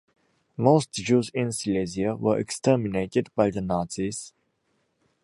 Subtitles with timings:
[0.57, 4.33] Most Jews in Silesia were exterminated by the Nazis.